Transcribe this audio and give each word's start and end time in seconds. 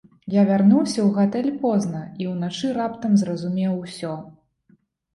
Я 0.35 0.43
вярнуўся 0.51 0.95
ў 1.03 1.09
гатэль 1.17 1.51
позна, 1.67 2.01
і 2.23 2.33
ўначы 2.33 2.75
раптам 2.81 3.11
зразумеў 3.27 3.81
усё. 3.85 4.21